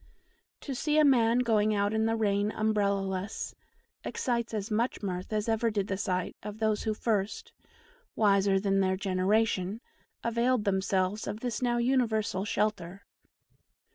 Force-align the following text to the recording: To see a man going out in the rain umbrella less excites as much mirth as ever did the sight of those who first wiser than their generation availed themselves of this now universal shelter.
To 0.61 0.73
see 0.73 0.97
a 0.97 1.05
man 1.05 1.37
going 1.37 1.75
out 1.75 1.93
in 1.93 2.07
the 2.07 2.15
rain 2.15 2.49
umbrella 2.49 3.01
less 3.01 3.53
excites 4.03 4.51
as 4.51 4.71
much 4.71 5.03
mirth 5.03 5.31
as 5.31 5.47
ever 5.47 5.69
did 5.69 5.85
the 5.89 5.95
sight 5.95 6.35
of 6.41 6.57
those 6.57 6.81
who 6.85 6.95
first 6.95 7.53
wiser 8.15 8.59
than 8.59 8.79
their 8.79 8.97
generation 8.97 9.79
availed 10.23 10.63
themselves 10.65 11.27
of 11.27 11.41
this 11.41 11.61
now 11.61 11.77
universal 11.77 12.45
shelter. 12.45 13.05